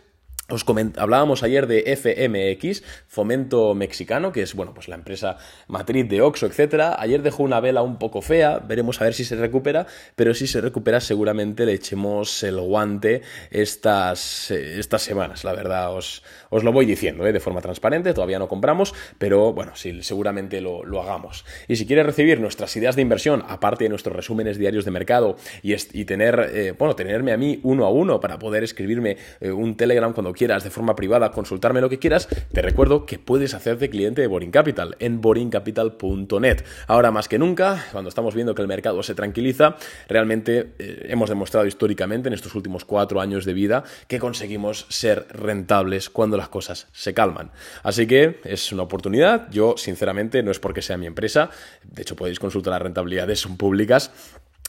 Os 0.49 0.65
hablábamos 0.97 1.43
ayer 1.43 1.67
de 1.67 1.97
FMX, 1.97 2.85
Fomento 3.09 3.75
Mexicano, 3.75 4.31
que 4.31 4.43
es 4.43 4.55
bueno, 4.55 4.75
pues 4.75 4.87
la 4.87 4.95
empresa 4.95 5.39
matriz 5.67 6.09
de 6.09 6.23
Oxo, 6.23 6.47
etcétera. 6.47 6.95
Ayer 7.01 7.23
dejó 7.23 7.43
una 7.43 7.59
vela 7.59 7.83
un 7.83 7.99
poco 7.99 8.23
fea, 8.23 8.61
veremos 8.61 9.01
a 9.01 9.05
ver 9.07 9.15
si 9.15 9.25
se 9.25 9.35
recupera, 9.35 9.89
pero 10.15 10.35
si 10.35 10.47
se 10.47 10.61
recupera 10.61 11.01
seguramente 11.01 11.67
le 11.67 11.73
echemos 11.73 12.45
el 12.45 12.61
guante 12.61 13.23
estas, 13.51 14.53
eh, 14.53 14.79
estas 14.79 15.03
semanas, 15.03 15.43
la 15.43 15.53
verdad, 15.53 15.93
os, 15.93 16.23
os 16.51 16.63
lo 16.63 16.71
voy 16.71 16.87
diciendo, 16.87 17.27
¿eh? 17.27 17.33
de 17.33 17.41
forma 17.41 17.61
transparente, 17.61 18.15
todavía 18.15 18.39
no 18.39 18.47
compramos, 18.47 18.95
pero 19.19 19.53
bueno, 19.53 19.73
sí, 19.75 20.01
seguramente 20.05 20.61
lo, 20.61 21.03
hagamos. 21.03 21.45
Y 21.67 21.75
si 21.75 21.89
quieres 21.89 22.07
recibir 22.07 22.39
nuestras 22.39 22.77
ideas 22.77 22.95
de 22.95 23.03
inversión, 23.03 23.45
aparte 23.49 23.83
de 23.83 23.91
nuestros 23.91 24.15
resúmenes 24.15 24.59
diarios 24.59 24.85
de 24.85 24.93
mercado 24.93 25.37
y, 25.65 25.75
y 25.75 26.05
tener, 26.05 26.51
eh, 26.55 26.73
bueno, 26.79 26.95
tenerme 26.95 27.33
a 27.33 27.37
mí 27.37 27.59
uno 27.65 27.85
a 27.85 27.91
uno 27.91 28.21
para 28.21 28.39
poder 28.39 28.63
escribirme 28.63 29.17
un 29.41 29.77
Telegram 29.77 30.13
cuando 30.13 30.36
quieras 30.37 30.63
de 30.63 30.71
forma 30.71 30.95
privada, 30.95 31.33
consultarme 31.33 31.81
lo 31.81 31.89
que 31.89 31.99
quieras, 31.99 32.29
te 32.53 32.63
recuerdo 32.63 33.07
que 33.07 33.19
puedes 33.19 33.55
hacerte 33.55 33.91
cliente 33.91 34.21
de 34.21 34.29
Boring 34.29 34.53
Capital 34.53 34.95
en 35.01 35.21
boringcapital.net. 35.21 36.65
Ahora 36.87 37.11
más 37.11 37.27
que 37.27 37.39
nunca, 37.39 37.87
cuando 37.91 38.09
estamos 38.09 38.35
viendo 38.37 38.55
que 38.55 38.63
el 38.63 38.69
mercado 38.69 39.03
se 39.03 39.15
tranquiliza, 39.17 39.77
realmente 40.09 40.75
eh, 40.79 41.07
hemos 41.09 41.29
demostrado 41.29 41.67
históricamente 41.67 42.29
en 42.29 42.35
estos 42.35 42.55
últimos 42.55 42.85
cuatro 42.85 43.21
años 43.21 43.45
de 43.45 43.55
vida 43.55 43.83
que 44.07 44.21
conseguimos 44.21 44.87
ser 44.89 45.27
rentables 45.31 46.11
cuando 46.11 46.37
las 46.37 46.49
cosas 46.49 46.87
se 46.93 47.15
calman. 47.15 47.51
Así 47.83 48.07
que 48.07 48.41
es 48.45 48.71
una 48.73 48.85
oportunidad. 48.85 49.51
Yo, 49.51 49.75
sinceramente, 49.77 50.43
no 50.43 50.51
es 50.51 50.61
porque 50.61 50.83
sea 50.83 50.97
mi 50.97 51.07
empresa, 51.07 51.51
de 51.83 52.03
hecho 52.03 52.15
podéis 52.15 52.39
consultar 52.39 52.73
las 52.73 52.83
rentabilidades, 52.83 53.41
son 53.41 53.57
públicas 53.57 54.13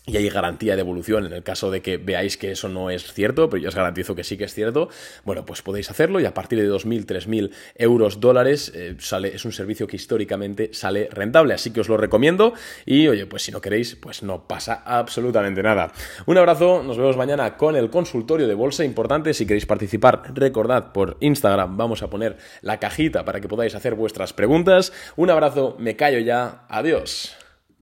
y 0.07 0.15
hay 0.15 0.29
garantía 0.29 0.75
de 0.75 0.81
evolución 0.81 1.25
en 1.25 1.33
el 1.33 1.43
caso 1.43 1.69
de 1.69 1.81
que 1.81 1.97
veáis 1.97 2.37
que 2.37 2.51
eso 2.51 2.69
no 2.69 2.89
es 2.89 3.11
cierto, 3.11 3.49
pero 3.49 3.61
yo 3.61 3.67
os 3.67 3.75
garantizo 3.75 4.15
que 4.15 4.23
sí 4.23 4.37
que 4.37 4.45
es 4.45 4.53
cierto, 4.53 4.89
bueno, 5.25 5.45
pues 5.45 5.61
podéis 5.61 5.91
hacerlo 5.91 6.21
y 6.21 6.25
a 6.25 6.33
partir 6.33 6.59
de 6.59 6.69
2.000, 6.69 7.05
3.000 7.05 7.51
euros 7.75 8.21
dólares 8.21 8.71
eh, 8.73 8.95
sale, 8.99 9.35
es 9.35 9.43
un 9.43 9.51
servicio 9.51 9.85
que 9.85 9.97
históricamente 9.97 10.69
sale 10.73 11.09
rentable, 11.11 11.53
así 11.53 11.71
que 11.71 11.81
os 11.81 11.89
lo 11.89 11.97
recomiendo 11.97 12.53
y 12.85 13.09
oye, 13.09 13.25
pues 13.25 13.43
si 13.43 13.51
no 13.51 13.59
queréis, 13.59 13.95
pues 13.95 14.23
no 14.23 14.47
pasa 14.47 14.81
absolutamente 14.85 15.61
nada. 15.61 15.91
Un 16.25 16.37
abrazo, 16.37 16.83
nos 16.83 16.97
vemos 16.97 17.17
mañana 17.17 17.57
con 17.57 17.75
el 17.75 17.89
consultorio 17.89 18.47
de 18.47 18.53
bolsa, 18.53 18.85
importante, 18.85 19.33
si 19.33 19.45
queréis 19.45 19.65
participar, 19.65 20.31
recordad 20.33 20.93
por 20.93 21.17
Instagram, 21.19 21.75
vamos 21.75 22.01
a 22.01 22.09
poner 22.09 22.37
la 22.61 22.79
cajita 22.79 23.25
para 23.25 23.41
que 23.41 23.49
podáis 23.49 23.75
hacer 23.75 23.95
vuestras 23.95 24.31
preguntas. 24.31 24.93
Un 25.17 25.31
abrazo, 25.31 25.75
me 25.79 25.97
callo 25.97 26.19
ya, 26.19 26.65
adiós. 26.69 27.46